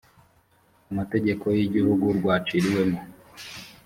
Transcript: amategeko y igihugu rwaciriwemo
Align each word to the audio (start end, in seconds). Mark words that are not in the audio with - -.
amategeko 0.91 1.45
y 1.55 1.59
igihugu 1.65 2.05
rwaciriwemo 2.17 2.99